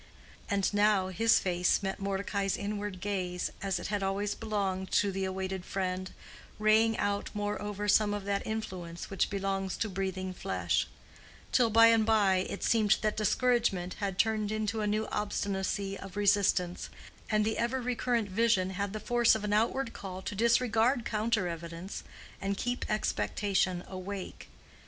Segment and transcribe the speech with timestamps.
[0.49, 5.25] And now, his face met Mordecai's inward gaze as it had always belonged to the
[5.25, 6.11] awaited friend,
[6.57, 10.87] raying out, moreover, some of that influence which belongs to breathing flesh;
[11.51, 16.17] till by and by it seemed that discouragement had turned into a new obstinacy of
[16.17, 16.89] resistance,
[17.29, 21.47] and the ever recurrent vision had the force of an outward call to disregard counter
[21.47, 22.03] evidence,
[22.41, 24.49] and keep expectation awake.